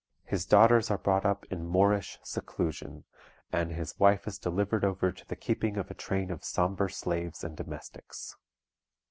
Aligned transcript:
His 0.23 0.47
daughters 0.47 0.89
are 0.89 0.97
brought 0.97 1.27
up 1.27 1.45
in 1.51 1.63
Moorish 1.67 2.17
seclusion, 2.23 3.03
and 3.51 3.71
his 3.71 3.99
wife 3.99 4.25
is 4.27 4.39
delivered 4.39 4.83
over 4.83 5.11
to 5.11 5.25
the 5.27 5.35
keeping 5.35 5.77
of 5.77 5.91
a 5.91 5.93
train 5.93 6.31
of 6.31 6.43
sombre 6.43 6.89
slaves 6.89 7.43
and 7.43 7.55
domestics." 7.55 8.35